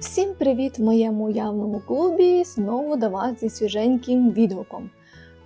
[0.00, 2.44] Всім привіт в моєму уявному клубі.
[2.44, 4.90] Знову до вас зі свіженьким відгуком.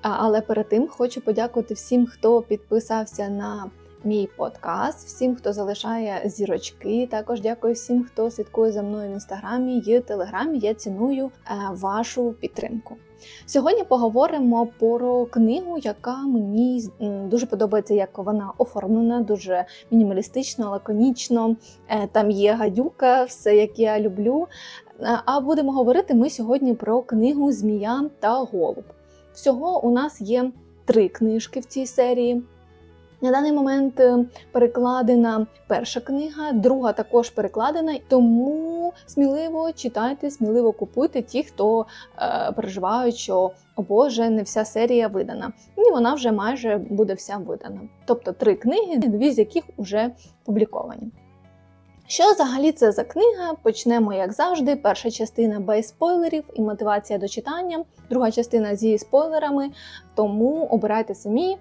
[0.03, 3.71] Але перед тим хочу подякувати всім, хто підписався на
[4.05, 7.09] мій подкаст, всім, хто залишає зірочки.
[7.11, 10.59] Також дякую всім, хто слідкує за мною в інстаграмі і телеграмі.
[10.59, 11.31] Я ціную е,
[11.71, 12.97] вашу підтримку.
[13.47, 16.85] Сьогодні поговоримо про книгу, яка мені
[17.31, 21.57] дуже подобається, як вона оформлена, дуже мінімалістично, лаконічно.
[21.89, 24.47] Е, Там є гадюка, все як я люблю.
[25.01, 28.85] Е, А будемо говорити ми сьогодні про книгу Змія та Голуб.
[29.35, 30.51] Всього у нас є
[30.85, 32.43] три книжки в цій серії.
[33.23, 41.23] На даний момент е, перекладена перша книга, друга також перекладена, тому сміливо читайте, сміливо купуйте
[41.23, 41.87] ті, хто
[42.19, 45.53] е, переживають, що о Боже, не вся серія видана.
[45.77, 47.81] І вона вже майже буде вся видана.
[48.05, 50.11] Тобто три книги, дві з яких вже
[50.45, 51.11] публіковані.
[52.07, 53.55] Що взагалі це за книга?
[53.63, 54.77] Почнемо, як завжди.
[54.77, 59.71] Перша частина без спойлерів і мотивація до читання, друга частина зі спойлерами,
[60.15, 61.57] тому обирайте самі,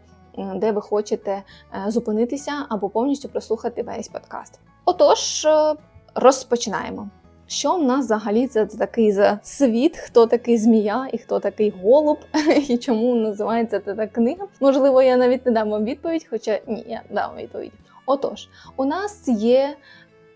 [0.56, 4.60] де ви хочете е, зупинитися або повністю прослухати весь подкаст.
[4.86, 5.76] Отож, е,
[6.16, 7.10] розпочинаємо.
[7.48, 12.18] Що в нас взагалі це такий за світ, хто такий змія і хто такий голуб,
[12.70, 14.48] і чому називається ця книга?
[14.60, 17.72] Можливо, я навіть не дам вам відповідь, хоча ні, я дам відповідь.
[18.06, 19.76] Отож, у нас є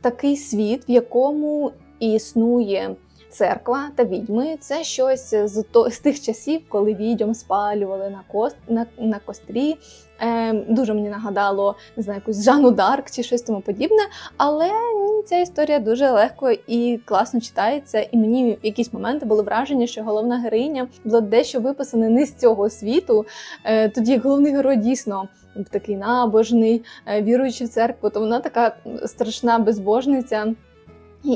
[0.02, 2.96] такий світ, в якому існує
[3.30, 4.58] церква та відьми.
[4.60, 9.76] Це щось з, то, з тих часів, коли відьом спалювали на, кост, на, на кострі.
[10.22, 14.02] Е, дуже мені нагадало не знаю, якусь Жанну Дарк чи щось тому подібне.
[14.38, 18.00] Але ні, ця історія дуже легко і класно читається.
[18.12, 22.36] І мені в якісь моменти було враження, що головна героїня була дещо виписана не з
[22.36, 23.26] цього світу.
[23.64, 25.28] Е, тоді як головний герой дійсно
[25.70, 30.54] такий набожний, е, віруючий в церкву, то вона така страшна безбожниця.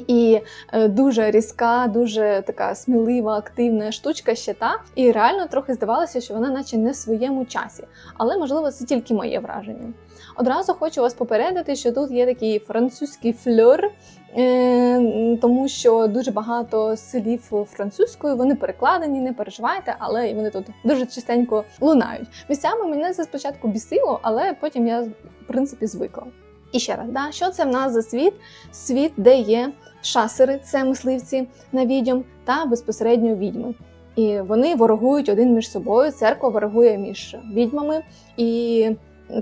[0.07, 0.41] І,
[0.73, 4.75] е, дуже різка, дуже така смілива, активна штучка ще та.
[4.95, 7.83] І реально трохи здавалося, що вона наче не в своєму часі.
[8.17, 9.93] Але можливо це тільки моє враження.
[10.35, 13.91] Одразу хочу вас попередити, що тут є такий французький фльор,
[14.37, 21.05] е, тому що дуже багато слів французькою вони перекладені, не переживайте, але вони тут дуже
[21.05, 22.27] частенько лунають.
[22.49, 26.23] Місцями мене це спочатку бісило, але потім я в принципі звикла.
[26.71, 28.33] І ще раз, да, що це в нас за світ?
[28.71, 29.71] Світ, де є
[30.01, 33.73] шасери, це мисливці на відьом, та безпосередньо відьми.
[34.15, 36.11] І вони ворогують один між собою.
[36.11, 38.03] Церква ворогує між відьмами.
[38.37, 38.89] І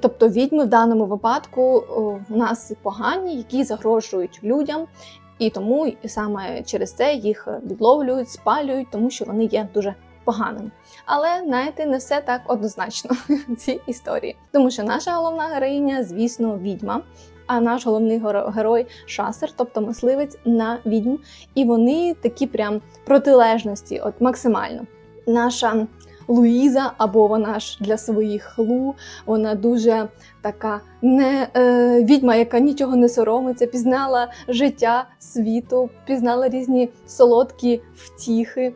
[0.02, 1.84] тобто відьми в даному випадку
[2.30, 4.88] у нас погані, які загрожують людям.
[5.40, 10.72] І тому саме через це їх відловлюють, спалюють, тому що вони є дуже поганими.
[11.06, 13.12] Але знаєте, не все так однозначно
[13.50, 17.02] в цій історії, тому що наша головна героїня, звісно, відьма.
[17.48, 21.18] А наш головний геро- герой шасер, тобто мисливець на відьм,
[21.56, 24.82] і вони такі прям протилежності, от максимально.
[25.28, 25.88] Наша
[26.28, 30.08] Луїза, або вона ж для своїх Лу, вона дуже
[30.42, 38.74] така не е, відьма, яка нічого не соромиться, пізнала життя світу, пізнала різні солодкі втіхи.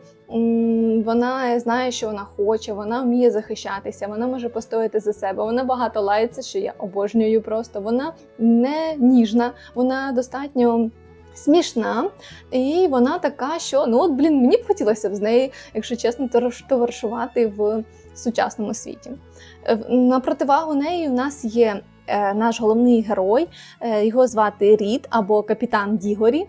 [1.04, 5.44] Вона знає, що вона хоче, вона вміє захищатися, вона може постояти за себе.
[5.44, 7.80] Вона багато лається, що я обожнюю просто.
[7.80, 10.90] Вона не ніжна, вона достатньо.
[11.34, 12.10] Смішна,
[12.50, 16.26] і вона така, що ну от блін, мені б хотілося б з нею, якщо чесно,
[16.26, 19.10] товариш- товаришувати в сучасному світі.
[19.64, 23.48] Е, На противагу неї у нас є е, наш головний герой,
[23.80, 26.46] е, його звати Рід або капітан Дігорі.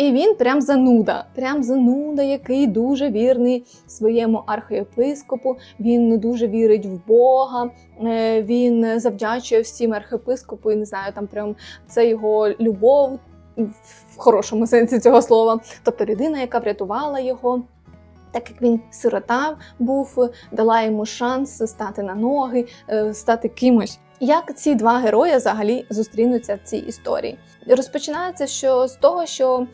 [0.00, 5.56] І він прям зануда, прям зануда, який дуже вірний своєму архієпископу.
[5.80, 7.70] Він не дуже вірить в Бога.
[8.04, 11.56] е, Він завдячує всім архієпископу, і не знаю, там прям
[11.86, 13.18] це його любов
[13.56, 15.60] в хорошому сенсі цього слова.
[15.82, 17.62] Тобто людина, яка врятувала його.
[18.32, 23.98] Так як він сирота був, дала йому шанс стати на ноги, е, стати кимось.
[24.20, 27.38] Як ці два герої взагалі зустрінуться в цій історії?
[27.66, 29.66] Розпочинається що з того, що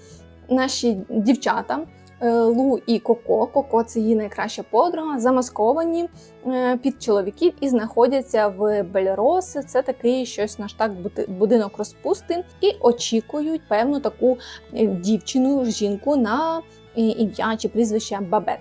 [0.49, 1.81] наші дівчата
[2.21, 6.09] е, Лу і Коко, Коко це її найкраща подруга, замасковані
[6.47, 9.57] е, під чоловіків і знаходяться в Бельрос.
[9.67, 14.39] Це такий щось наш так бути- будинок розпусти, і очікують певну таку
[14.75, 16.63] е, дівчину, жінку на
[16.95, 18.59] ім'я чи прізвище Бабет.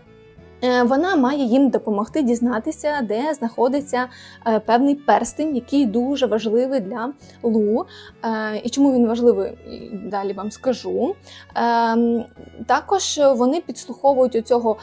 [0.65, 4.07] Е, Вона має їм допомогти дізнатися, де знаходиться
[4.47, 7.13] е, певний перстень, який дуже важливий для
[7.43, 7.85] Лу.
[8.23, 9.51] Е, І чому він важливий,
[9.93, 11.15] далі вам скажу.
[11.57, 12.25] Е,
[12.65, 14.77] Також вони підслуховують у цього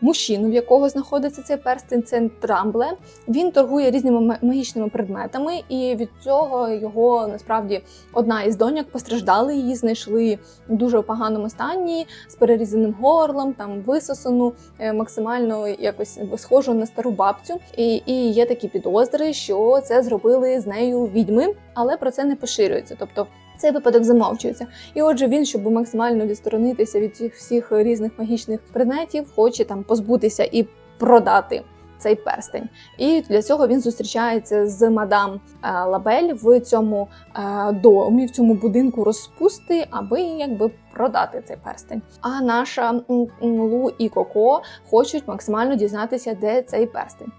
[0.00, 2.92] мужчину, в якого знаходиться цей перстень, це Трамбле.
[3.28, 7.82] Він торгує різними магічними предметами, і від цього його насправді
[8.12, 9.56] одна із доньок постраждали.
[9.56, 10.38] Її знайшли
[10.68, 17.10] в дуже поганому стані з перерізаним горлом, там висосану, е, максимально якось схожу на стару
[17.10, 17.60] бабцю.
[17.76, 22.36] І, і є такі підозри, що це зробили з нею відьми, але про це не
[22.36, 22.96] поширюється.
[22.98, 23.26] Тобто
[23.58, 24.66] цей випадок замовчується.
[24.94, 30.48] І отже, він, щоб максимально відсторонитися від цих всіх різних магічних предметів, хоче там позбутися
[30.52, 30.66] і
[30.98, 31.62] продати.
[31.98, 38.26] Цей перстень, і для цього він зустрічається з мадам е, Лабель в цьому е, домі,
[38.26, 42.02] в цьому будинку розпусти, аби якби продати цей перстень.
[42.20, 43.00] А наша
[43.40, 47.32] Лу і Коко хочуть максимально дізнатися, де цей перстень.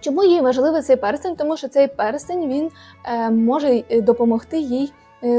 [0.00, 1.36] Чому їй важливий цей перстень?
[1.36, 2.70] Тому що цей перстень він
[3.04, 4.92] е, може допомогти їй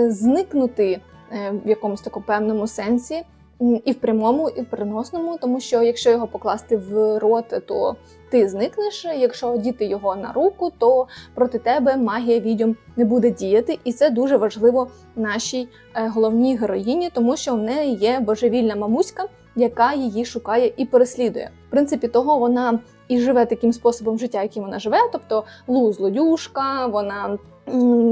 [0.07, 3.23] зникнути в якомусь такому певному сенсі.
[3.59, 7.95] І в прямому, і в переносному, тому що якщо його покласти в рот, то
[8.29, 9.05] ти зникнеш.
[9.05, 14.09] Якщо одіти його на руку, то проти тебе магія відьом не буде діяти, і це
[14.09, 19.25] дуже важливо нашій е, головній героїні, тому що в неї є божевільна мамуська,
[19.55, 21.49] яка її шукає і переслідує.
[21.67, 24.97] В принципі, того вона і живе таким способом життя, яким вона живе.
[25.11, 27.37] Тобто Лу злодюшка, вона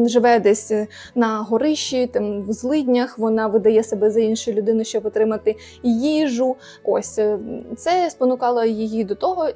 [0.05, 3.19] живе десь е, на горищі, там в злиднях.
[3.19, 6.55] Вона видає себе за іншу людину, щоб отримати їжу.
[6.83, 7.37] Ось е,
[7.77, 9.47] це спонукало її до того,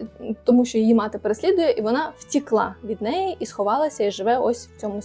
[0.44, 4.68] тому що її мати переслідує, і вона втікла від неї і сховалася, і живе ось
[4.68, 5.00] в цьому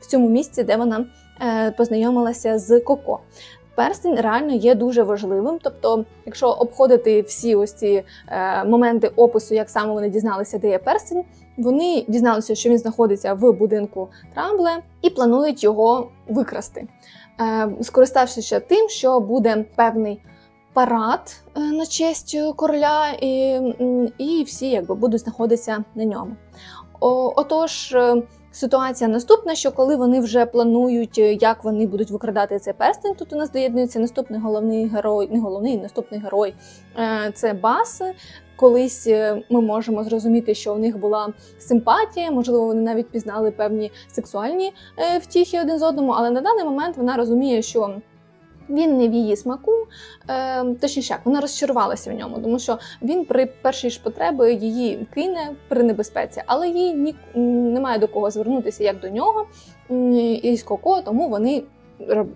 [0.00, 1.06] в цьому місці, де вона
[1.42, 3.20] е, познайомилася з Коко.
[3.76, 5.58] Перстень реально є дуже важливим.
[5.62, 10.78] Тобто, якщо обходити всі ось ці е, моменти опису, як саме вони дізналися, де є
[10.78, 11.24] перстень,
[11.56, 14.70] вони дізналися, що він знаходиться в будинку Трамбле,
[15.02, 16.88] і планують його викрасти,
[17.40, 20.20] е, скориставшися тим, що буде певний
[20.72, 23.60] парад е, на честь короля, і,
[24.18, 26.36] і всі якби будуть знаходитися на ньому.
[27.00, 33.14] Отож, е, ситуація наступна: що коли вони вже планують, як вони будуть викрадати цей перстень,
[33.14, 36.54] тут у нас доєднується наступний головний герой, не головний, наступний герой
[37.34, 38.02] це Бас.
[38.56, 43.92] Колись е, ми можемо зрозуміти, що у них була симпатія, можливо, вони навіть пізнали певні
[44.08, 47.94] сексуальні е, втіхи один з одному, але на даний момент вона розуміє, що
[48.68, 49.72] він не в її смаку,
[50.28, 55.06] е, точніше, як вона розчарувалася в ньому, тому що він при першій ж потреби її
[55.14, 57.14] кине при небезпеці, але їй ні
[57.70, 59.46] немає до кого звернутися як до нього
[59.90, 60.12] м,
[60.42, 61.62] із Коко, тому вони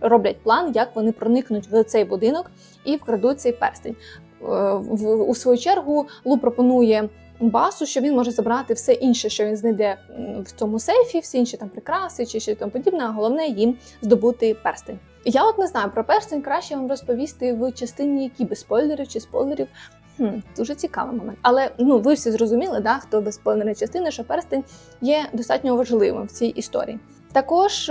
[0.01, 2.51] роблять план, як вони проникнуть в цей будинок
[2.85, 3.97] і вкрадуть цей перстень.
[4.43, 7.09] Е, в- у свою чергу Лу пропонує.
[7.43, 9.97] Басу, що він може забрати все інше, що він знайде
[10.45, 14.57] в цьому сейфі, всі інші там прикраси чи що тому подібне, а головне їм здобути
[14.63, 14.99] перстень.
[15.25, 19.21] Я от не знаю про перстень краще вам розповісти в частині які без спойлерів чи
[19.21, 19.67] спойлерів.
[20.17, 21.39] Хм, дуже цікавий момент.
[21.43, 24.65] Але ну ви всі зрозуміли, да, хто без спойлерної частини, що перстень
[25.01, 26.99] є достатньо важливим в цій історії.
[27.33, 27.91] Також.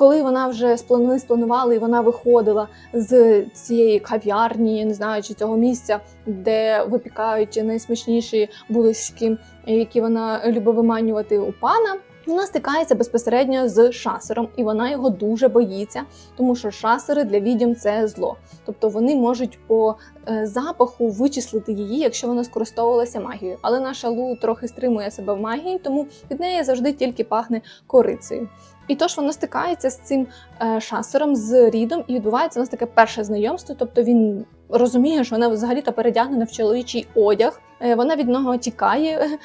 [0.00, 5.56] Коли вона вже спланували, спланували, і вона виходила з цієї кав'ярні, не знаю, чи цього
[5.56, 9.36] місця, де випікають найсмачніші булочки,
[9.66, 11.96] які вона любить виманювати у пана.
[12.26, 16.02] Вона стикається безпосередньо з шасером, і вона його дуже боїться,
[16.36, 18.36] тому що шасери для відьом це зло.
[18.66, 19.96] Тобто вони можуть по
[20.28, 23.58] е, запаху вичислити її, якщо вона скористовувалася магією.
[23.62, 28.48] Але наша Лу трохи стримує себе в магії, тому від неї завжди тільки пахне корицею.
[28.90, 30.26] І тож вона стикається з цим
[30.62, 33.74] е, шасером, з Рідом, і відбувається у нас таке перше знайомство.
[33.78, 37.60] Тобто він розуміє, що вона взагалі-то передягнена в чоловічий одяг.
[37.80, 39.38] Е, Вона від нього тікає, е,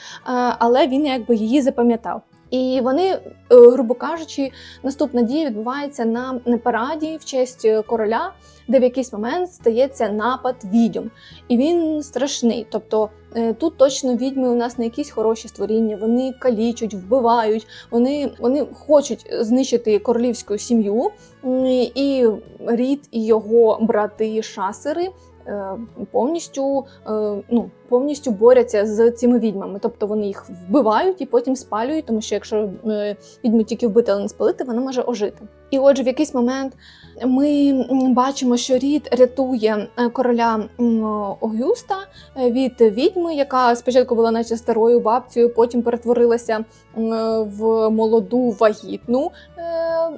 [0.60, 2.22] але він якби її запам'ятав.
[2.50, 4.52] І вони, грубо кажучи,
[4.84, 8.34] наступна дія відбувається на параді в честь короля,
[8.68, 11.12] де в якийсь момент стається напад відьом.
[11.48, 12.68] І він страшний.
[12.72, 13.10] Тобто
[13.54, 19.28] тут точно відьми у нас не якісь хороші створіння, вони калічуть, вбивають, вони, вони хочуть
[19.40, 21.12] знищити королівську сім'ю.
[21.96, 22.28] І
[22.68, 25.10] Рід і його брати шасери
[25.48, 25.70] е,
[26.12, 27.12] повністю, е,
[27.50, 29.80] ну, повністю борються з цими відьмами.
[29.82, 34.22] Тобто вони їх вбивають і потім спалюють, тому що якщо е, відьму тільки вбити, але
[34.22, 35.42] не спалити, вона може ожити.
[35.70, 36.74] І отже, в якийсь момент
[37.26, 40.70] ми бачимо, що Рід рятує е, короля
[41.40, 41.96] Огюста
[42.38, 46.66] е, від відьми, яка спочатку була наче старою бабцею, потім перетворилася
[47.46, 49.32] в молоду вагітну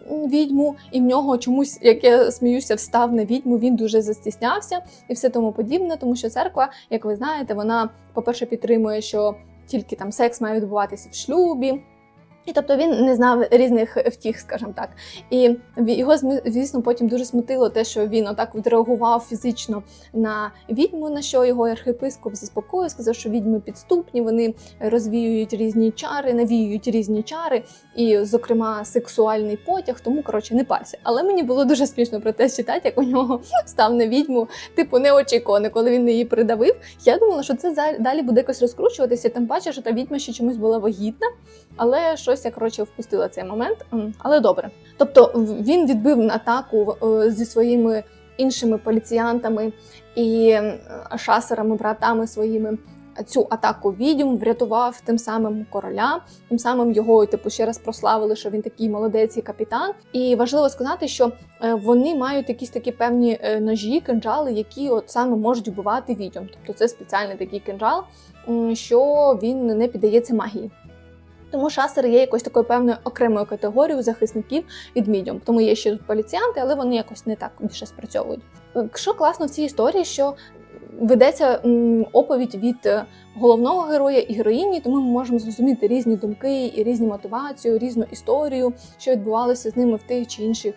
[0.10, 3.58] відьму, і в нього чомусь, як я сміюся, встав на відьму.
[3.58, 8.46] Він дуже застіснявся і все тому подібне, тому що церква, як ви знаєте, вона, по-перше,
[8.46, 9.36] підтримує, що
[9.66, 11.82] тільки там секс має відбуватися в шлюбі.
[12.48, 14.90] І тобто він не знав різних втіх, скажімо так.
[15.30, 21.22] І його, звісно, потім дуже смутило те, що він отак відреагував фізично на відьму, на
[21.22, 27.64] що його архієпископ заспокоїв, сказав, що відьми підступні, вони розвіюють різні чари, навіюють різні чари,
[27.96, 30.98] і, зокрема, сексуальний потяг, тому коротше не парся.
[31.04, 35.00] Але мені було дуже смішно про те читати, як у нього став на відьму, типу
[35.00, 36.76] неочікувано, коли він її придавив.
[37.06, 39.30] Я думала, що це далі буде якось розкручуватися.
[39.30, 41.28] Тим паче, що та відьма ще чомусь була вагітна,
[41.76, 43.86] але щось я коротше впустила цей момент.
[44.18, 44.70] Але добре.
[44.98, 48.04] Тобто він відбив атаку е, зі своїми
[48.38, 49.72] іншими поліціянтами
[50.16, 50.58] і
[51.18, 52.78] шасерами, братами своїми.
[53.26, 58.50] Цю атаку відьм врятував тим самим короля, тим самим його типу ще раз прославили, що
[58.50, 59.92] він такий молодець і капітан.
[60.14, 65.10] І важливо сказати, що е, вони мають якісь такі певні е, ножі, кинджали, які от
[65.10, 66.50] саме можуть вбивати відьом.
[66.54, 68.04] Тобто це спеціальний такий кинджал,
[68.74, 69.00] що
[69.44, 70.72] він не піддається магії.
[71.52, 74.64] Тому шасер є якось такою певною окремою категорією захисників
[74.96, 75.42] від мідіум.
[75.46, 78.42] Тому є ще тут поліціянти, але вони якось не так більше спрацьовують.
[78.76, 80.34] Е, Що класно в цій історії, що
[81.00, 81.60] ведеться
[82.14, 83.06] оповідь від е,
[83.40, 88.74] головного героя і героїні, тому ми можемо зрозуміти різні думки і різні мотивацію, різну історію,
[88.98, 90.76] що відбувалося з ними в тих чи інших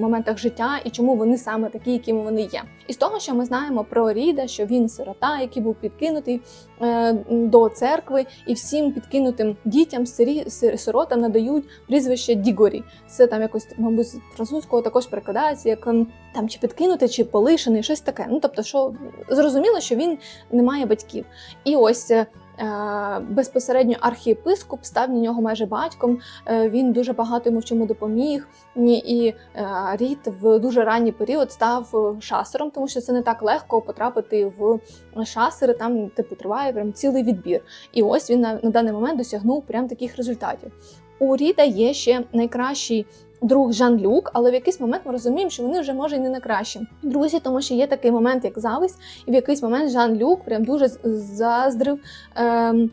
[0.00, 2.62] моментах життя, і чому вони саме такі, якими вони є.
[2.88, 6.40] І з того, що ми знаємо про Ріда, що він сирота, який був підкинутий
[6.82, 12.82] е, до церкви, і всім підкинутим дітям, сирі, сир- сиротам надають прізвище Дігорі.
[13.06, 17.82] Це там якось, мабуть, з французького також перекладається як ем, там чи підкинутий, чи полишений,
[17.82, 18.26] щось таке.
[18.30, 18.92] Ну тобто, що
[19.30, 20.18] зрозуміло, що він
[20.52, 21.24] не має батьків.
[21.64, 21.91] І ось.
[22.10, 22.26] Е,
[22.58, 26.18] е, Безпосередньо архієпископ став на нього майже батьком.
[26.46, 28.48] Е, Він дуже багато йому в чому допоміг.
[28.86, 33.80] І е, Рід в дуже ранній період став шасером, тому що це не так легко
[33.80, 34.78] потрапити в
[35.24, 35.74] шасери.
[35.74, 37.60] Там типу триває прям цілий відбір.
[37.92, 40.72] І ось він на, на даний момент досягнув прям таких результатів.
[41.18, 43.06] У Ріда є ще найкращий
[43.42, 46.80] друг Жан-Люк, але в якийсь момент ми розуміємо, що вони вже може і не найкращі
[47.02, 50.88] друзі, тому що є такий момент, як зависть, і в якийсь момент Жан-Люк прям дуже
[51.04, 51.98] заздрив
[52.34, 52.90] ем,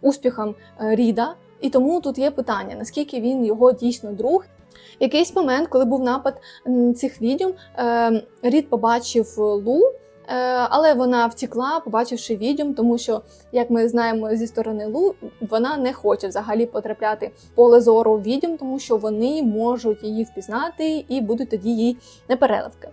[0.00, 1.34] успіхам е, Ріда.
[1.60, 4.44] І тому тут є питання, наскільки він його дійсно друг.
[5.00, 6.40] В якийсь момент, коли був напад
[6.96, 9.80] цих відьом, ем, Рід побачив Лу,
[10.70, 15.92] але вона втікла, побачивши відьом, тому що, як ми знаємо зі сторони Лу, вона не
[15.92, 21.70] хоче взагалі потрапляти поле зору відьом, тому що вони можуть її впізнати і будуть тоді
[21.70, 21.96] їй
[22.28, 22.88] непереливки.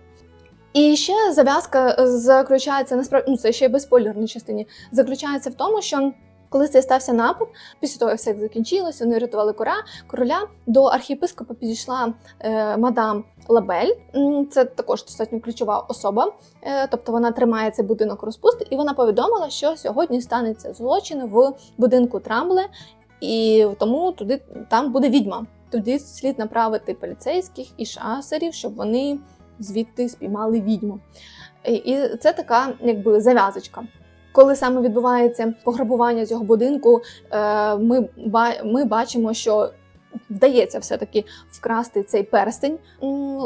[0.72, 5.82] І ще зав'язка е, заключається насправді, ну це ще без спойлерної частині, заключається в тому,
[5.82, 6.12] що
[6.54, 7.48] коли це стався напад,
[7.80, 9.74] після того як все закінчилося, вони рятували кора,
[10.06, 10.48] короля.
[10.66, 13.90] До архієпископа підійшла е, мадам Лабель.
[14.50, 16.32] Це також достатньо ключова особа.
[16.62, 21.52] Е, тобто вона тримає цей будинок розпусти, і вона повідомила, що сьогодні станеться злочин в
[21.78, 22.66] будинку Трамбле,
[23.20, 25.46] і тому туди там буде відьма.
[25.70, 29.18] Тоді слід направити поліцейських і шасерів, щоб вони
[29.58, 31.00] звідти спіймали відьму.
[31.64, 33.82] І це така, якби зав'язочка.
[34.34, 38.08] Коли саме відбувається пограбування цього будинку, е, ми,
[38.64, 39.70] ми бачимо, що
[40.30, 42.78] вдається все-таки вкрасти цей перстень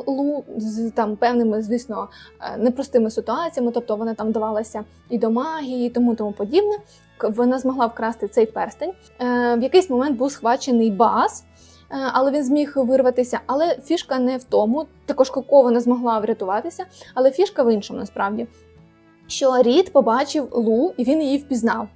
[0.06, 2.08] Лу з там певними, звісно,
[2.40, 3.72] е, непростими ситуаціями.
[3.72, 6.78] Тобто вона там давалася і до магії, і тому тому подібне.
[7.22, 8.92] Вона змогла вкрасти цей перстень.
[9.20, 11.44] Е, В якийсь момент був схвачений бас.
[12.12, 13.40] Але він зміг вирватися.
[13.46, 14.86] Але фішка не в тому.
[15.06, 18.46] Також Коко вона змогла врятуватися, але фішка в іншому насправді.
[19.28, 21.88] Що Рід побачив Лу, і він її впізнав.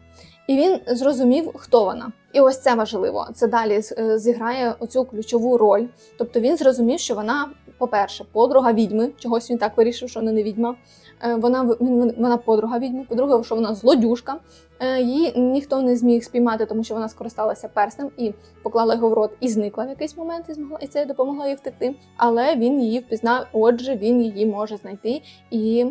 [0.47, 2.12] І він зрозумів, хто вона.
[2.33, 3.27] І ось це важливо.
[3.35, 5.87] Це далі е, зіграє оцю ключову роль.
[6.19, 7.49] Тобто він зрозумів, що вона,
[7.79, 9.11] по-перше, подруга відьми.
[9.19, 10.75] Чогось він так вирішив, що вона не відьма.
[11.23, 11.77] Е, Вона
[12.19, 13.07] вона подруга відьми.
[13.09, 14.37] По-друге, що вона злодюжка.
[14.81, 19.12] Е, Її ніхто не зміг спіймати, тому що вона скористалася перснем і поклала його в
[19.12, 21.95] рот і зникла в якийсь момент, і змогла і це допомогло їй втекти.
[22.17, 23.47] Але він її впізнав.
[23.53, 25.87] Отже, він її може знайти і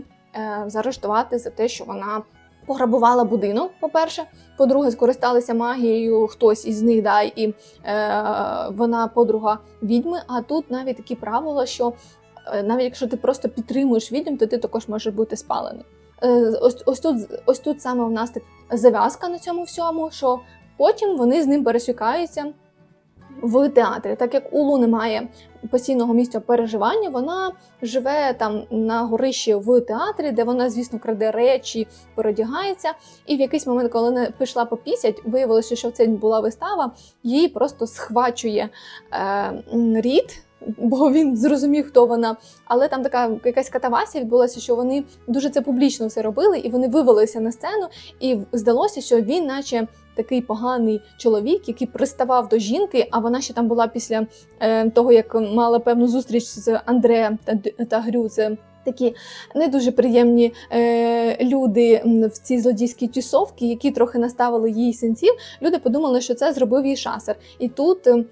[0.67, 2.21] заарештувати за те, що вона
[2.65, 3.71] пограбувала будинок.
[3.79, 4.23] По-перше,
[4.57, 7.53] по-друге, скористалися магією хтось із них, да, і е,
[8.71, 10.21] вона подруга відьми.
[10.27, 11.93] А тут навіть такі правила, що
[12.53, 15.85] е, навіть якщо ти просто підтримуєш відьм, то ти також можеш бути спалений.
[16.23, 16.29] Е,
[16.61, 20.39] ось, ось тут, ось тут саме у нас так зав'язка на цьому всьому, що
[20.77, 22.45] потім вони з ним пересікаються
[23.41, 24.15] в театрі.
[24.15, 25.27] Так як у Лу немає
[25.69, 31.87] постійного місця переживання, вона живе там на горищі в театрі, де вона, звісно, краде речі,
[32.15, 32.93] передягається.
[33.25, 36.91] І в якийсь момент, коли вона пішла попісять, виявилося, що це була вистава,
[37.23, 38.69] її просто схвачує
[39.13, 39.63] е,
[39.95, 40.43] рід.
[40.77, 42.35] бо він зрозумів, хто вона.
[42.65, 46.87] Але там така якась катавасія відбулася, що вони дуже це публічно все робили, і вони
[46.87, 47.87] вивелися на сцену,
[48.19, 49.87] і здалося, що він, наче.
[50.21, 54.27] Такий поганий чоловік, який приставав до жінки, а вона ще там була після
[54.59, 58.29] е, того, як мала певну зустріч з Андреем та, та Грю.
[58.85, 59.15] Такі
[59.55, 65.33] не дуже приємні е, люди в цій злодійській тюсовці, які трохи наставили їй синців.
[65.61, 67.35] Люди подумали, що це зробив їй шасер.
[67.59, 68.23] І тут е,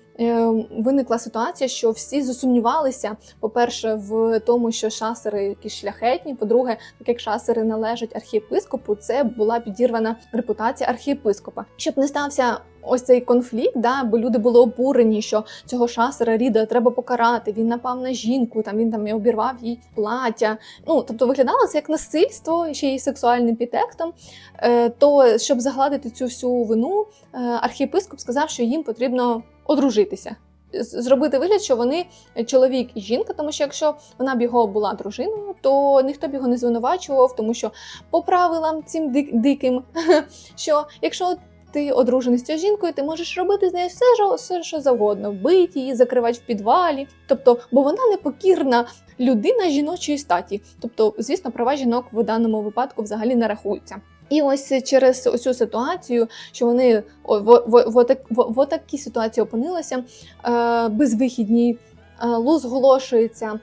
[0.78, 3.18] виникла ситуація, що всі засумнівалися.
[3.40, 6.36] По-перше, в тому, що шасери якісь шляхетні.
[6.36, 11.66] По-друге, так як шасери належать архієпископу, це була підірвана репутація архієпископа.
[11.78, 16.66] Щоб не стався ось цей конфлікт, да, бо люди були обурені, що цього шасера Ріда
[16.66, 17.52] треба покарати.
[17.52, 20.58] Він напав на жінку, там він там і обірвав їй плаття.
[20.88, 24.14] Ну тобто виглядало це як насильство, ще й сексуальним підтекстом.
[24.58, 30.36] Е, То щоб загладити цю всю вину, е, архієпископ сказав, що їм потрібно одружитися.
[30.74, 32.06] Зробити вигляд, що вони
[32.46, 36.48] чоловік і жінка, тому що якщо вона б його була дружиною, то ніхто б його
[36.48, 37.72] не звинувачував, тому що
[38.10, 39.84] по правилам цим дик диким,
[40.56, 41.36] що якщо
[41.72, 45.80] ти одружений з цією жінкою, ти можеш робити з нею все, все що завгодно, бити
[45.80, 47.08] її, закривати в підвалі.
[47.28, 48.86] Тобто, бо вона непокірна
[49.20, 50.62] людина жіночої статі.
[50.82, 54.02] Тобто, звісно, права жінок в даному випадку взагалі не рахуються.
[54.30, 60.04] І ось через цю ситуацію, що вони в, в, в, в, в такій ситуації опинилися
[60.46, 61.78] е, безвихідній,
[62.24, 63.60] е, Лу зголошується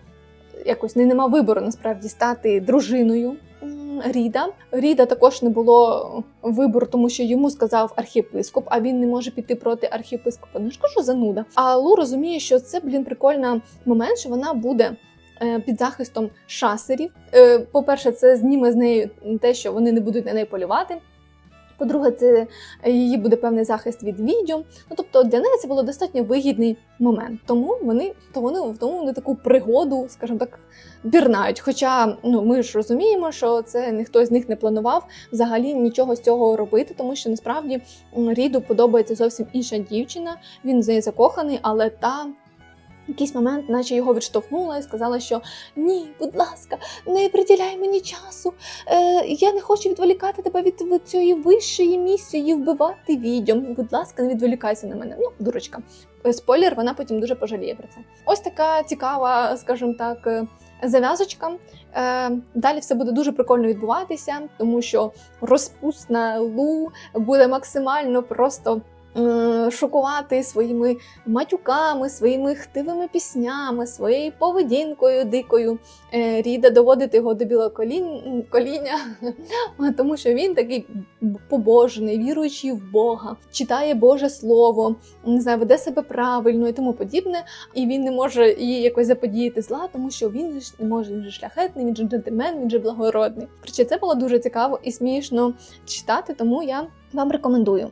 [0.67, 3.37] якось не нема вибору насправді стати дружиною
[4.05, 4.49] Ріда.
[4.71, 9.55] Ріда також не було вибору, тому що йому сказав архієпископ, а він не може піти
[9.55, 10.59] проти архієпископа.
[10.59, 11.45] Ну ж кажу зануда.
[11.55, 14.97] А Лу розуміє, що це блін прикольний момент, що вона буде.
[15.43, 17.11] Е, під захистом шасерів.
[17.35, 20.97] Е, по-перше, це зніме з неї те, що вони не будуть на неї полювати.
[21.79, 22.47] По-друге, це
[22.87, 24.65] її буде певний захист від відьом.
[24.91, 27.41] Ну тобто для неї це було достатньо вигідний момент.
[27.47, 30.59] Тому вони то вони тому вони таку пригоду, скажімо так,
[31.11, 31.61] пірнають.
[31.61, 36.21] Хоча ну ми ж розуміємо, що це ніхто з них не планував взагалі нічого з
[36.21, 37.83] цього робити, тому що насправді
[38.17, 40.37] Ріду подобається зовсім інша дівчина.
[40.65, 42.27] Він з неї закоханий, але та
[43.09, 45.41] якийсь момент, наче його відштовхнула і сказала, що
[45.77, 48.53] ні, будь ласка, не приділяй мені часу.
[48.87, 53.75] Е, Я не хочу відволікати тебе від, цієї вищої місії, вбивати відьом.
[53.75, 55.17] Будь ласка, не відволікайся на мене.
[55.21, 55.83] Ну, дурочка.
[56.27, 58.01] Е, спойлер, вона потім дуже пожаліє про це.
[58.25, 60.27] Ось така цікава, скажімо так.
[60.27, 60.47] Е,
[60.83, 61.51] зав'язочка.
[61.95, 68.81] Е, Далі все буде дуже прикольно відбуватися, тому що розпусна лу буде максимально просто
[69.71, 75.79] шокувати своїми матюками, своїми хтивими піснями, своєю поведінкою дикою.
[76.15, 77.71] Е, Ріда доводити його до білого
[78.51, 78.99] коління,
[79.97, 80.87] тому що він такий
[81.49, 87.45] побожний, віруючий в Бога, читає Боже Слово, не знаю, веде себе правильно і тому подібне.
[87.75, 91.23] І він не може її якось заподіяти зла, тому що він ж не може він
[91.23, 93.47] же шляхетний, він же джентльмен, він же благородний.
[93.61, 95.55] Короче, це було дуже цікаво і смішно
[95.87, 97.91] читати, тому я вам рекомендую.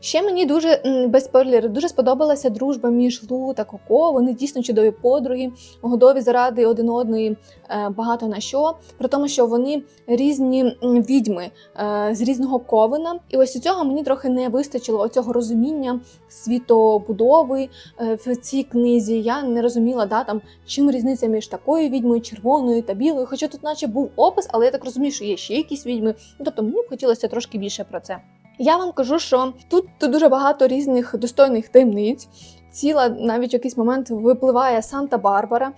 [0.00, 4.12] Ще мені дуже без спойлерів, дуже сподобалася дружба між Лу та Коко.
[4.12, 7.36] Вони дійсно чудові подруги, готові заради один одної
[7.70, 8.74] е, багато на що.
[8.98, 13.20] При тому, що вони різні відьми е, з різного ковина.
[13.28, 17.68] І ось у цього мені трохи не вистачило оцього розуміння світобудови
[18.00, 19.22] е, в цій книзі.
[19.22, 23.26] Я не розуміла, да, там, чим різниця між такою відьмою, червоною та білою.
[23.26, 26.14] Хоча тут, наче, був опис, але я так розумію, що є ще якісь відьми.
[26.44, 28.18] Тобто мені б хотілося трошки більше про це.
[28.58, 32.28] Я вам кажу, що тут дуже багато різних достойних таємниць.
[32.70, 35.70] Ціла навіть в якийсь момент випливає Санта-Барбара.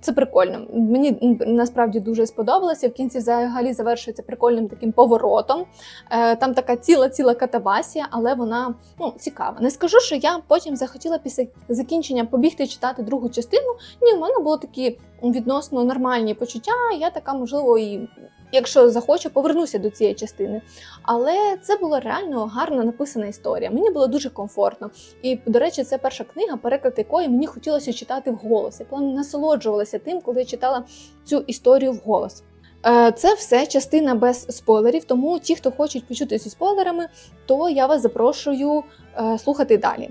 [0.00, 0.66] Це прикольно.
[0.72, 2.88] Мені насправді дуже сподобалося.
[2.88, 5.64] В кінці взагалі завершується прикольним таким поворотом.
[6.10, 9.56] Е, там така ціла-ціла катавасія, але вона ну, цікава.
[9.60, 13.76] Не скажу, що я потім захотіла після закінчення побігти читати другу частину.
[14.02, 16.72] Ні, в мене були такі відносно нормальні почуття.
[17.00, 18.08] Я така, можливо, і
[18.52, 20.62] якщо захочу, повернуся до цієї частини.
[21.02, 23.70] Але це була реально гарно написана історія.
[23.70, 24.90] Мені було дуже комфортно.
[25.22, 28.80] І, до речі, це перша книга, переклад якої мені хотілося читати вголос.
[28.92, 30.84] Я насолоджувалася тим, коли я читала
[31.24, 32.42] цю історію вголос.
[32.86, 37.08] Е, це все частина без спойлерів, тому ті, хто хочуть почути зі спойлерами,
[37.46, 38.82] то я вас запрошую
[39.16, 40.10] е, слухати далі.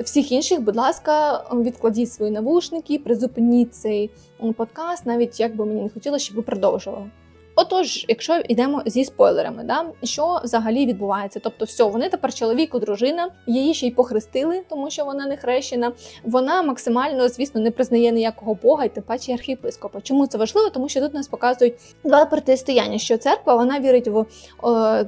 [0.00, 4.10] Всіх інших, будь ласка, відкладіть свої навушники, призупиніть цей
[4.56, 7.10] подкаст, навіть як би мені не хотілося, щоб ви продовжували.
[7.56, 11.40] Отож, якщо йдемо зі спойлерами, да що взагалі відбувається?
[11.40, 15.92] Тобто, все, вони тепер чоловік, дружина, її ще й похрестили, тому що вона не хрещена.
[16.24, 20.00] Вона максимально, звісно, не признає ніякого бога, і тим паче архієпископа.
[20.00, 20.70] Чому це важливо?
[20.70, 24.26] Тому що тут нас показують два протистояння, що церква вона вірить в.
[24.62, 25.04] О,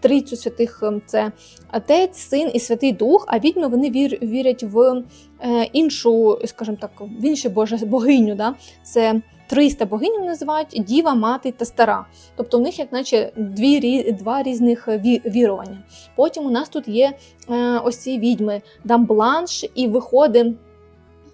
[0.00, 1.32] трійцю святих це
[1.72, 5.02] Отець, Син і Святий Дух, а відьми вони вір, вірять в
[5.40, 8.34] е, іншу, скажімо так, в іншу боже, богиню.
[8.34, 8.54] Да?
[8.82, 12.06] Це 300 богинь називають Діва, Мати та Стара.
[12.36, 14.88] Тобто у них, як наче, дві, два різних
[15.26, 15.78] вірування.
[16.16, 17.12] Потім у нас тут є
[17.50, 20.56] е, ось ці відьми Дамбланш, і виходить.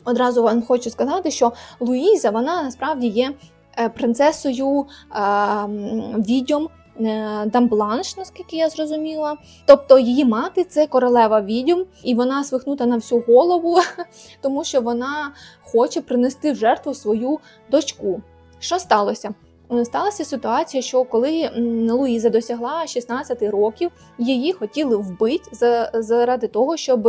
[0.05, 3.33] Одразу вам хочу сказати, що Луїза вона насправді є
[3.79, 5.21] е, принцесою е,
[6.19, 6.84] відьом Е,
[7.47, 9.37] Дамбланш, наскільки я зрозуміла.
[9.67, 13.79] Тобто її мати це королева відьом, і вона свихнута на всю голову,
[14.41, 17.39] тому що вона хоче принести в жертву свою
[17.71, 18.23] дочку.
[18.59, 19.35] Що сталося?
[19.73, 21.51] Е, сталася ситуація, що коли
[21.91, 25.51] Луїза досягла 16 років, її хотіли вбити
[25.95, 27.09] заради того, щоб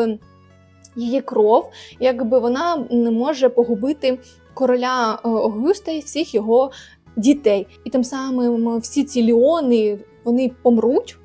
[0.95, 1.69] її кров,
[1.99, 4.19] якби вона не може погубити
[4.53, 6.71] короля е, Огюста і всіх його
[7.15, 7.67] дітей.
[7.83, 11.17] І тим самим всі ці ліони вони помруть.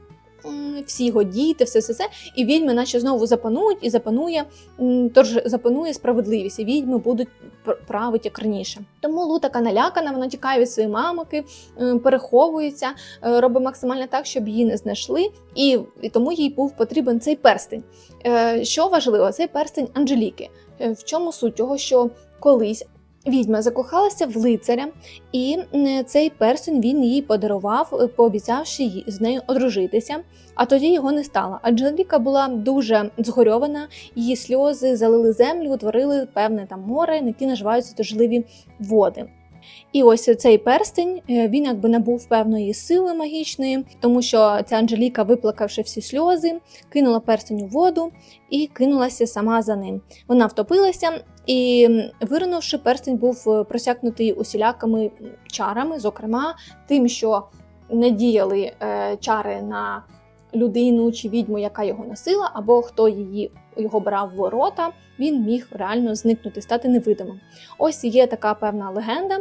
[0.86, 2.04] Всі його діти, все все все
[2.36, 4.44] і відьми, наче знову запанують, і запанує
[5.14, 7.28] тож запанує справедливість, і відьми будуть
[7.86, 8.80] правити як раніше.
[9.00, 11.44] Тому Лу така налякана, вона тікає від своєї мамки,
[12.04, 12.86] переховується,
[13.24, 17.36] е, робить максимально так, щоб її не знайшли, і, і тому їй був потрібен цей
[17.36, 17.82] перстень.
[18.26, 20.50] Е, що важливо, цей перстень Анжеліки.
[20.80, 22.86] Е, в чому суть того, що колись
[23.26, 24.88] Відьма закохалася в лицаря,
[25.32, 25.58] і
[26.06, 30.16] цей персень він їй подарував, пообіцявши їй з нею одружитися.
[30.54, 31.58] А тоді його не стало.
[31.62, 37.94] Анжеліка була дуже згорьована, її сльози залили землю, утворили певне там море, на які наживаються
[37.96, 38.44] тужливі
[38.78, 39.26] води.
[39.92, 45.22] І ось цей перстень е, він якби набув певної сили магічної, тому що ця Анжеліка,
[45.22, 48.12] виплакавши всі сльози, кинула перстень у воду
[48.50, 50.00] і кинулася сама за ним.
[50.28, 51.88] Вона втопилася і,
[52.20, 55.10] виринувши, перстень був е, просякнутий усілякими
[55.46, 56.54] чарами, зокрема
[56.86, 57.46] тим, що
[57.90, 60.02] не діяли е, чари на
[60.54, 65.68] людину чи відьму, яка його носила, або хто її його брав в рота, він міг
[65.70, 67.40] реально зникнути, стати невидимим.
[67.78, 69.38] Ось є така певна легенда.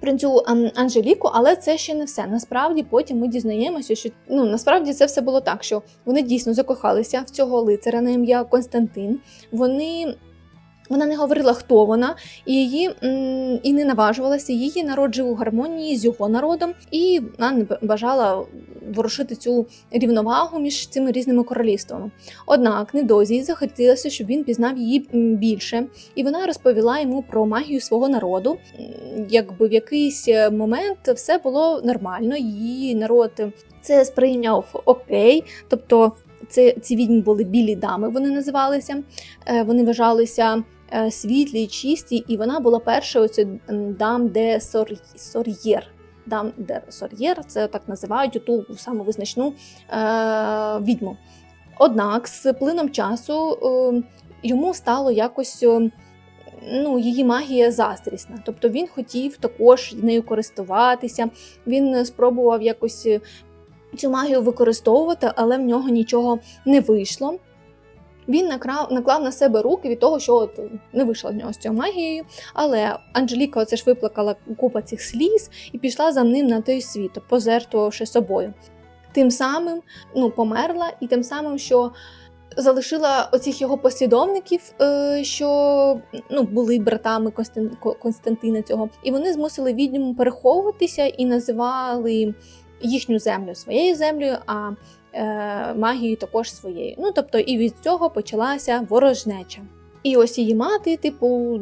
[0.00, 0.42] Про цю
[0.74, 2.26] Анжеліку, але це ще не все.
[2.26, 7.20] Насправді потім ми дізнаємося, що ну насправді це все було так, що вони дійсно закохалися
[7.26, 9.20] в цього лицаря на ім'я Константин.
[9.52, 10.14] Вони
[10.88, 12.90] вона не говорила, хто вона, і її
[13.62, 14.52] і не наважувалася.
[14.52, 18.44] Її народжив у гармонії з його народом, і вона не бажала
[18.94, 22.10] ворушити цю рівновагу між цими різними королівствами.
[22.46, 28.08] Однак недозі захотілося, щоб він пізнав її більше, і вона розповіла йому про магію свого
[28.08, 28.58] народу.
[29.28, 33.32] Якби в якийсь момент все було нормально, її народ
[33.82, 36.12] це сприйняв окей, тобто.
[36.48, 39.02] Це ці відьми були білі дами, вони називалися.
[39.46, 40.62] Е, вони вважалися Е,
[41.10, 43.46] світлі, чисті, і вона була першою це
[43.98, 44.60] dame des
[45.16, 45.86] sorcières.
[46.26, 49.52] Dame des sorcières, це так називають ту саму визначну
[49.90, 49.96] е,
[50.78, 51.16] відьму.
[51.78, 54.02] Однак з плином часу е,
[54.42, 55.62] йому стало якось.
[55.62, 55.90] Е,
[56.72, 58.38] ну, Її магія заздрісна.
[58.44, 61.30] Тобто він хотів також нею користуватися,
[61.66, 63.08] він спробував якось
[63.96, 67.38] цю магію використовувати, але в нього нічого не вийшло.
[68.28, 70.60] Він наклав, наклав на себе руки від того, що от
[70.92, 72.24] не вийшла в нього з цією магією.
[72.54, 77.10] Але Анжеліка оце ж виплакала купа цих сліз і пішла за ним на той світ,
[77.28, 78.54] позертвувавши собою.
[79.12, 79.82] Тим самим
[80.16, 81.92] ну, померла, і тим самим, що
[82.56, 87.32] залишила оцих його послідовників, е, що ну, були братами
[88.02, 92.34] Константина цього, і вони змусили відьму переховуватися і називали
[92.82, 94.36] їхню землю своєю землею.
[94.46, 94.70] а
[95.16, 96.94] Е, магією також своєю.
[96.98, 99.60] Ну тобто, і від цього почалася ворожнеча.
[100.02, 101.60] І ось її мати, типу,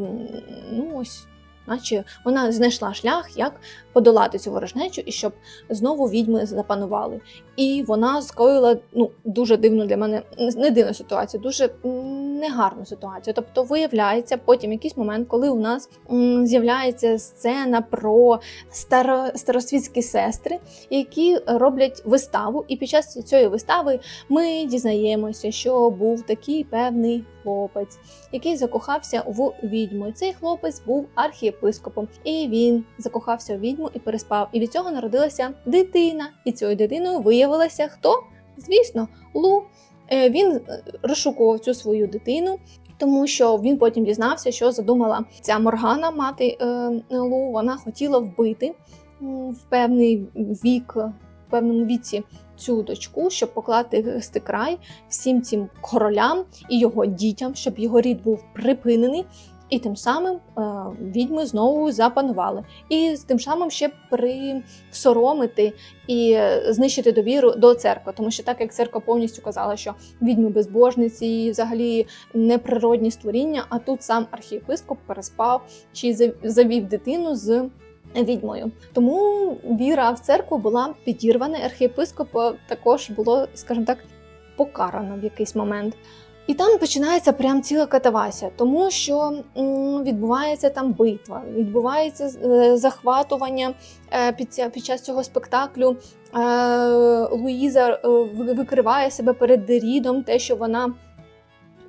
[0.72, 1.26] ну ось
[1.66, 3.60] наче вона знайшла шлях, як
[3.92, 5.32] подолати цю ворожнечу і щоб
[5.70, 7.20] знову відьми запанували.
[7.56, 10.22] І вона скоїла ну, дуже дивну для мене,
[10.56, 11.68] не дивну ситуацію, дуже
[12.48, 13.34] негарну ситуацію.
[13.34, 15.90] Тобто, виявляється, потім якийсь момент, коли у нас
[16.42, 20.58] з'являється сцена про старо, старосвітські сестри,
[20.90, 22.64] які роблять виставу.
[22.68, 27.98] І під час цієї вистави ми дізнаємося, що був такий певний хлопець,
[28.32, 30.12] який закохався в відьму.
[30.12, 34.48] Цей хлопець був архієпископом, і він закохався у відьму і переспав.
[34.52, 36.30] І від цього народилася дитина.
[36.44, 38.22] І цією дитиною виявилася хто?
[38.56, 39.62] Звісно, Лу.
[40.12, 42.58] Е, він е, розшукував цю свою дитину.
[42.98, 46.66] Тому що він потім дізнався, що задумала ця Моргана, мати е,
[47.10, 47.50] Лу.
[47.52, 48.74] Вона хотіла вбити
[49.20, 52.22] в певний вік, в певному віці
[52.56, 58.44] цю дочку, щоб поклати край всім цим королям і його дітям, щоб його рід був
[58.54, 59.24] припинений.
[59.70, 60.60] І тим самим е,
[61.02, 62.64] відьми знову запанували.
[62.88, 65.72] І тим самим ще присоромити
[66.08, 68.12] і знищити довіру до церкви.
[68.16, 73.78] Тому що так як церква повністю казала, що відьми безбожниці і взагалі неприродні створіння, а
[73.78, 77.68] тут сам архієпископ переспав чи завів дитину з
[78.16, 78.70] відьмою.
[78.92, 81.58] Тому віра в церкву була підірвана.
[81.64, 83.98] Архієпископа також було, скажімо так,
[84.56, 85.96] покарано в якийсь момент.
[86.46, 89.32] І там починається прям ціла катавася, тому що
[90.04, 93.74] відбувається там битва, відбувається е, захватування
[94.12, 95.96] е, під, час цього спектаклю.
[96.34, 96.38] Е,
[97.30, 98.00] Луїза
[98.38, 100.94] викриває себе перед Дерідом, те, що вона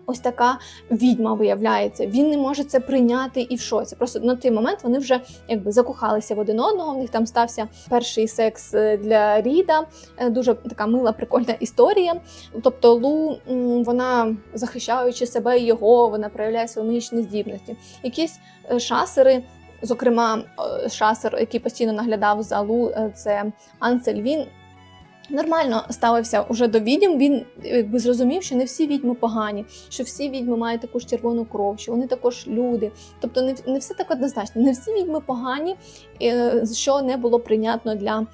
[0.08, 0.60] ось така
[0.92, 2.06] відьма виявляється.
[2.06, 3.96] Він не може це прийняти і в шоці.
[3.96, 6.94] Просто на той момент вони вже якби закохалися в один одного.
[6.94, 9.86] В них там стався перший секс е, для Ріда.
[10.18, 12.22] Е, дуже така мила, прикольна історія.
[12.64, 13.38] Тобто, Лу
[13.86, 17.76] вона захищаючи себе і його, вона проявляє свої магічні здібності.
[18.04, 18.40] Якісь
[18.72, 19.44] е, шасери.
[19.82, 20.44] Зокрема,
[20.90, 24.22] шасер, який постійно наглядав за Лу, це Ансель.
[24.22, 24.46] Він
[25.30, 27.18] Нормально ставився уже до відьм.
[27.18, 31.46] Він якби зрозумів, що не всі відьми погані, що всі відьми мають таку ж червону
[31.46, 32.92] кров, що вони також люди.
[33.20, 34.62] Тобто, не не все так однозначно.
[34.62, 35.76] Не всі відьми погані,
[36.22, 38.28] е, що не було прийнятно для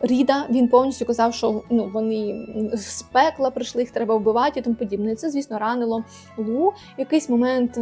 [0.00, 0.46] Ріда.
[0.50, 5.14] Він повністю казав, що ну вони з пекла прийшли, їх треба вбивати і тому подібне.
[5.14, 6.04] Це, звісно, ранило
[6.36, 6.72] Лу.
[6.98, 7.78] Якийсь момент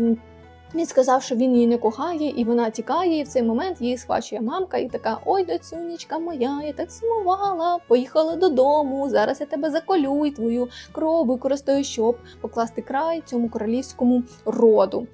[0.77, 3.99] він сказав, що він її не кохає, і вона тікає, і в цей момент її
[3.99, 9.09] схвачує мамка, і така: Ой, доцюнічка моя, я так сумувала, поїхала додому.
[9.09, 15.07] Зараз я тебе заколю і твою кров використаю, щоб покласти край цьому королівському роду.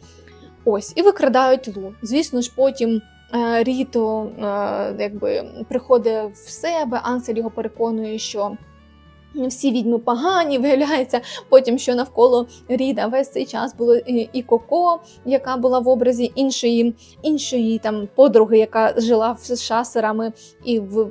[0.65, 1.95] Ось, і викрадають Лу.
[2.03, 3.03] Звісно ж, потім.
[3.35, 8.57] Е, Ріто е, якби приходить в себе, Ансель його переконує, що
[9.35, 13.97] всі відьми погані, виявляється потім, що навколо Ріда весь цей час було
[14.33, 20.33] і Коко, яка була в образі іншої іншої там подруги, яка жила з шасерами,
[20.65, 21.07] і в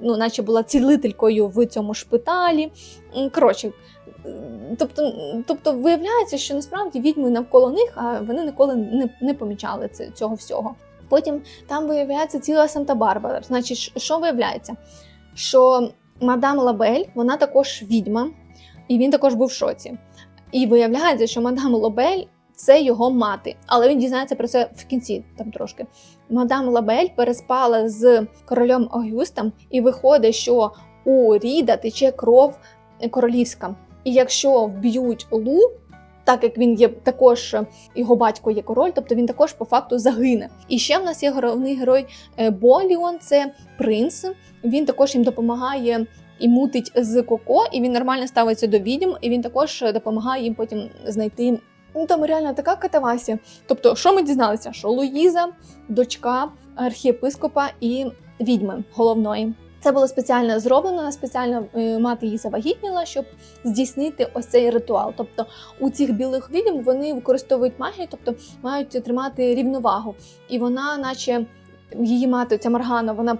[0.00, 2.72] ну, наче була цілителькою в цьому шпиталі.
[3.34, 3.72] Коротше,
[4.78, 5.12] тобто,
[5.46, 10.74] тобто виявляється, що насправді відьми навколо них, а вони ніколи не, не помічали цього всього.
[11.08, 13.42] Потім там виявляється ціла Санта-Барбара.
[13.42, 14.76] Значить, що виявляється?
[15.34, 18.30] Що мадам Лабель, вона також відьма,
[18.88, 19.98] і він також був в шоці.
[20.52, 22.22] І виявляється, що мадам Лабель
[22.54, 25.86] це його мати, але він дізнається про це в кінці там трошки.
[26.30, 30.72] Мадам Лабель переспала з королем Огюстом, і виходить, що
[31.04, 32.58] у Ріда тече кров
[33.10, 33.74] королівська.
[34.04, 35.60] І якщо вб'ють Лу,
[36.26, 37.56] так як він є також
[37.94, 40.48] його батько є король, тобто він також по факту загине.
[40.68, 42.06] І ще в нас є головний герой
[42.38, 44.26] е, Боліон, це принц.
[44.64, 46.06] Він також їм допомагає
[46.38, 50.54] і мутить з коко, і він нормально ставиться до відьм, і він також допомагає їм
[50.54, 51.58] потім знайти.
[51.94, 53.38] Ну там реально така катавасія.
[53.66, 54.72] Тобто, що ми дізналися?
[54.72, 55.48] Що Луїза,
[55.88, 58.06] дочка архієпископа і
[58.40, 59.54] відьми головної.
[59.86, 63.24] Це було спеціально зроблено, спеціально е, мати її завагітніла, щоб
[63.64, 65.12] здійснити ось цей ритуал.
[65.16, 65.46] Тобто
[65.80, 70.14] у цих білих відьм вони використовують магію, тобто мають тримати рівновагу.
[70.48, 71.46] І вона, наче
[72.00, 73.38] її мати, ця Маргана, вона,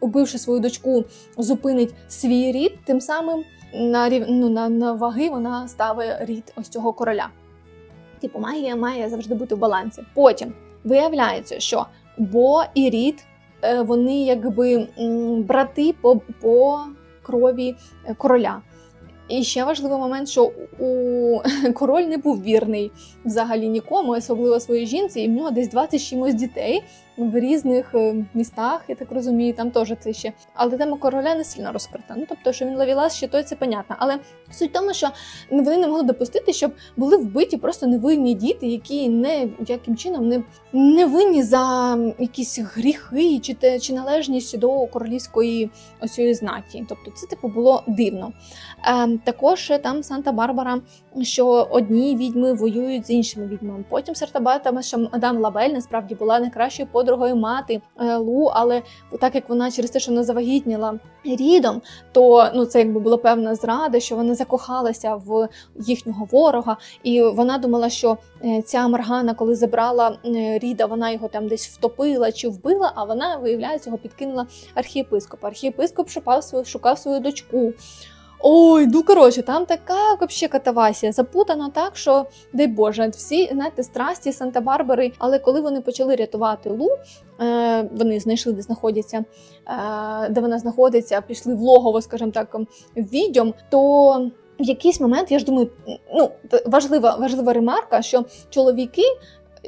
[0.00, 1.04] убивши свою дочку,
[1.38, 3.44] зупинить свій рід, тим самим
[3.74, 7.28] на ну, на, на ваги вона ставить рід ось цього короля.
[8.20, 10.02] Типу, магія має завжди бути в балансі.
[10.14, 10.52] Потім
[10.84, 11.86] виявляється, що
[12.18, 13.24] Бо і рід
[13.84, 14.86] вони якби
[15.46, 16.80] брати по, по
[17.22, 18.62] крові е, короля.
[19.28, 21.40] І ще важливий момент, що у
[21.74, 22.90] король не був вірний
[23.24, 26.82] взагалі нікому, особливо своїй жінці, і в нього десь 20 чимось дітей
[27.18, 30.32] в різних е, містах, я так розумію, там теж це ще.
[30.54, 32.14] Але тема короля не сильно розкрита.
[32.16, 33.96] Ну тобто, що він ловілас, ще то це понятно.
[33.98, 34.18] Але
[34.50, 35.08] суть в тому, що
[35.50, 40.42] вони не могли допустити, щоб були вбиті просто невинні діти, які не яким чином не
[40.72, 46.84] не винні за якісь гріхи чи те, чи належність до королівської ось знаті.
[46.88, 48.32] Тобто, це типу було дивно.
[48.86, 50.80] Е, Також там Санта-Барбара,
[51.22, 53.84] що одні відьми воюють з іншими відьмами.
[53.88, 58.82] Потім Сартабата, що мадам Лабель насправді була найкращою подругою мати е, Лу, але
[59.20, 63.54] так як вона через те, що вона завагітніла рідом, то ну це якби була певна
[63.54, 69.54] зрада, що вона закохалася в їхнього ворога, і вона думала, що е, ця Маргана, коли
[69.54, 72.92] забрала е, ріда, вона його там десь втопила чи вбила.
[72.94, 75.48] А вона виявляється, його підкинула архієпископа.
[75.48, 77.72] Архієпископ шукав свою шукав свою дочку.
[78.40, 84.30] Ой, ну коротше, там така вообще катавасія запутана так, що дай Боже, всі знаєте, страсті
[84.30, 85.12] Санта-Барбари.
[85.18, 86.88] Але коли вони почали рятувати Лу,
[87.40, 89.24] е, вони знайшли, де знаходяться,
[90.26, 92.56] е, де вона знаходиться, пішли в логово, скажімо так,
[92.96, 95.70] відьом, то в якийсь момент я ж думаю,
[96.14, 96.30] ну
[96.66, 99.02] важлива важлива ремарка, що чоловіки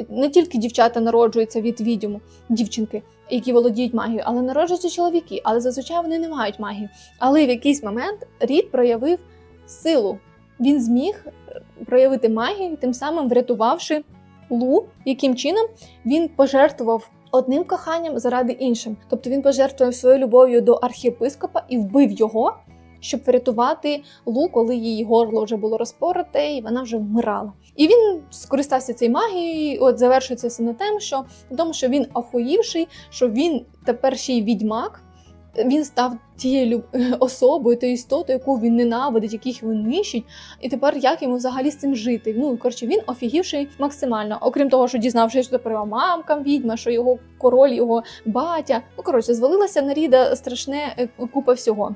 [0.08, 6.02] не тільки дівчата народжуються від відьому, дівчинки, які володіють магією, але народжуються чоловіки, але зазвичай
[6.02, 6.88] вони не мають магії.
[7.18, 9.18] Але в якийсь момент рід проявив
[9.66, 10.18] силу.
[10.60, 14.04] Він зміг е, проявити магію, тим самим врятувавши
[14.50, 15.66] Лу, яким чином
[16.06, 18.96] він пожертвував одним коханням заради іншим.
[19.08, 22.56] Тобто він пожертвував своєю любов'ю до архієпископа і вбив його,
[23.00, 27.52] щоб врятувати Лу, коли її горло вже було розпороте, і вона вже вмирала.
[27.76, 29.78] І він скористався цією магією.
[29.82, 31.24] От завершується все на тим, що
[31.56, 35.02] тому, що він охуївший, що він тепер ще й відьмак.
[35.58, 36.84] Він став тією
[37.18, 40.24] особою, тією істотою, яку він ненавидить, яких він нищить.
[40.60, 42.34] І тепер як йому взагалі з цим жити?
[42.38, 44.38] Ну коротше, він офігівший максимально.
[44.40, 48.82] Окрім того, що дізнавшись, що тепер мамка відьма, що його король, його батя.
[48.98, 51.94] Ну коротше, звалилася на ріда страшне е, купа всього.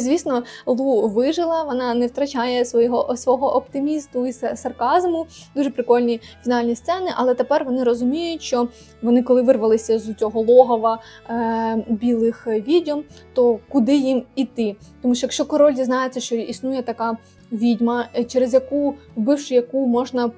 [0.00, 5.26] Звісно, Лу вижила, вона не втрачає свого свого оптимісту і са- сарказму.
[5.54, 7.10] Дуже прикольні фінальні сцени.
[7.16, 8.68] Але тепер вони розуміють, що
[9.02, 10.98] вони, коли вирвалися з цього логова
[11.30, 13.04] е, білих відьом,
[13.34, 14.76] то куди їм іти?
[15.02, 17.16] Тому що якщо король дізнається, що існує така
[17.52, 20.28] відьма, е, через яку, вбивши яку можна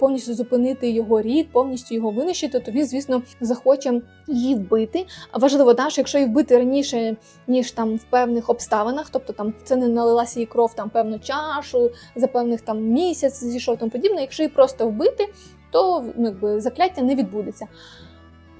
[0.00, 5.06] повністю зупинити його рід, повністю його винищити, то він, звісно, захоче її вбити.
[5.34, 9.76] Важливо, да, що якщо її вбити раніше, ніж там в певних обставинах, тобто там це
[9.76, 14.20] не налилася їй кров там певну чашу, за певних там місяць зійшов тому подібне.
[14.20, 15.28] Якщо її просто вбити,
[15.70, 17.66] то ну, якби закляття не відбудеться.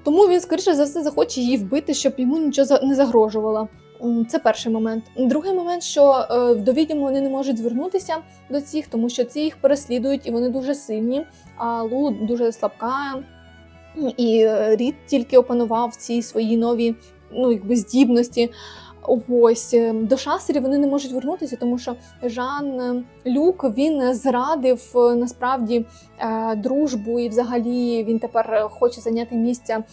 [0.03, 3.67] Тому він, скоріше за все, захоче її вбити, щоб йому нічого не загрожувало.
[4.29, 5.03] Це перший момент.
[5.17, 8.17] Другий момент, що в до відьом вони не можуть звернутися
[8.49, 11.25] до цих, тому що ці їх переслідують і вони дуже сильні.
[11.57, 13.23] А Лу дуже слабка.
[14.17, 16.95] І е, Рід тільки опанував ці свої нові
[17.31, 18.49] ну, якби, здібності.
[19.29, 24.91] Ось е, до шасерів вони не можуть вернутися, тому що Жан е, Люк він зрадив
[24.95, 25.85] е, насправді
[26.57, 29.83] дружбу, і взагалі він тепер хоче зайняти місце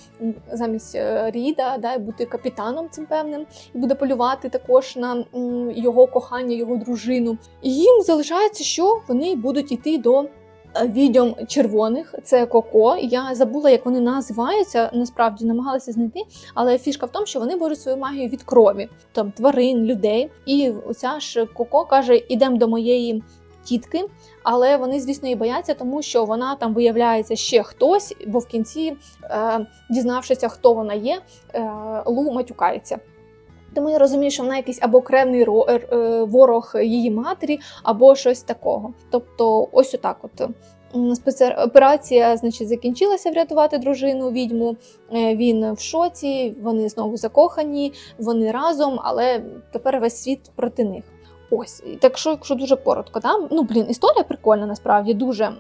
[0.53, 5.25] замість Ріда, да, і бути капітаном цим певним, і буде полювати також на
[5.77, 7.39] його кохання, його дружину.
[7.63, 10.25] І їм залишається, що вони будуть йти до
[10.85, 12.15] відьом червоних.
[12.25, 12.97] Це Коко.
[13.01, 14.91] Я забула, як вони називаються.
[14.93, 16.21] Насправді намагалася знайти.
[16.55, 20.31] Але фішка в тому, що вони беруть свою магію від крові, там тварин, людей.
[20.47, 23.23] І оця ж Коко каже: ідемо до моєї
[23.65, 24.05] тітки.
[24.43, 28.97] Але вони, звісно, її бояться, тому що вона там виявляється ще хтось, бо в кінці,
[29.25, 31.21] е, дізнавшися, хто вона є,
[31.55, 31.71] е,
[32.07, 32.99] Лу матюкається.
[33.77, 38.43] Тому я розумію, що вона якийсь або кремний е, е, ворог її матері, або щось
[38.43, 38.95] такого.
[39.11, 40.51] Тобто, ось отак от.
[40.97, 41.55] М, Спеці...
[41.59, 44.77] Операція, значить, закінчилася врятувати дружину відьму.
[45.13, 51.05] Е, Він в шоці, вони знову закохані, вони разом, але тепер весь світ проти них.
[51.51, 53.49] Ось, так що, якщо дуже коротко, да?
[53.51, 55.53] ну блін, історія прикольна, насправді дуже.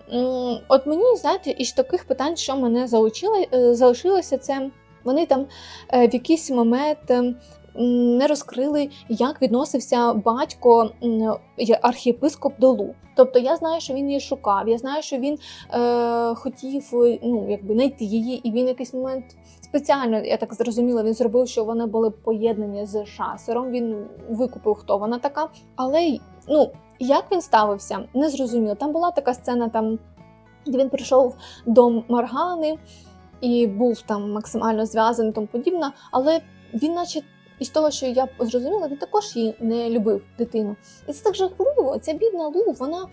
[0.68, 2.87] От мені, знаєте, із таких питань, що мене
[3.74, 4.70] залишилося, це
[5.05, 5.46] вони там
[5.92, 6.98] в якийсь момент
[7.79, 10.91] не розкрили, як відносився батько
[11.83, 12.95] архієпископ до Лу.
[13.17, 15.39] Тобто я знаю, що він її шукав, я знаю, що він
[15.73, 16.85] е, хотів
[17.23, 19.25] ну, якби знайти її, і він якийсь момент
[19.61, 23.71] спеціально, я так зрозуміла, він зробив, що вони були поєднані з шасером.
[23.71, 25.49] Він викупив, хто вона така.
[25.77, 28.75] Але ну, як він ставився, не зрозуміло.
[28.75, 29.99] Там була така сцена, там,
[30.67, 31.37] де він прийшов
[31.67, 32.79] до Маргани
[33.41, 36.41] і був там максимально зв'язаний, тому подібне, але
[36.75, 37.23] він, наче.
[37.59, 40.77] Із того, що я зрозуміла, він також її не любив дитину.
[41.09, 41.99] І це так жахливо.
[41.99, 43.07] Ця бідна Лу, вона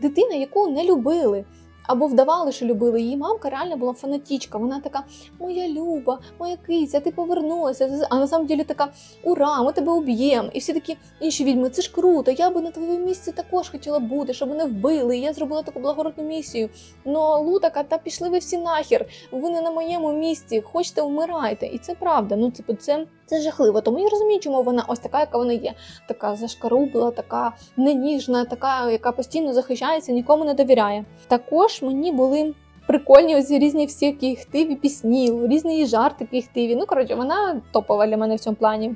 [0.00, 1.44] дитина, яку не любили.
[1.86, 3.00] Або вдавали, що любили.
[3.00, 4.58] Її мамка реально була фанатічка.
[4.58, 5.04] Вона така:
[5.38, 8.06] Моя Люба, моя киця, ти повернулася.
[8.10, 8.88] А на самом деле така
[9.22, 10.50] ура, ми тебе уб'ємо.
[10.52, 12.30] І всі такі інші відьми, це ж круто.
[12.30, 15.18] Я би на твоєму місці також хотіла бути, щоб мене вбили.
[15.18, 16.68] І я зробила таку благородну місію.
[17.04, 19.06] Ну Лу така, та пішли ви всі нахер.
[19.32, 21.66] Ви не на моєму місці, хочете вмирайте.
[21.66, 22.36] І це правда.
[22.36, 23.80] Ну, типу, це, це жахливо.
[23.80, 25.74] Тому я розумію, чому вона ось така, яка вона є.
[26.08, 31.04] Така зашкарубла, така неніжна, така, яка постійно захищається, нікому не довіряє.
[31.28, 32.54] Також мені були.
[32.86, 36.76] Прикольні ось різні всякі хтиві пісні, різні її жартики хтиві.
[36.76, 38.94] Ну, коротше, вона топова для мене в цьому плані.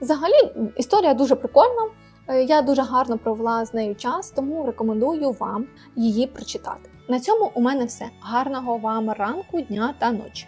[0.00, 1.88] Взагалі, історія дуже прикольна.
[2.28, 6.90] Е, Я дуже гарно провела з нею час, тому рекомендую вам її прочитати.
[7.08, 8.04] На цьому у мене все.
[8.20, 10.46] Гарного вам ранку, дня та ночі.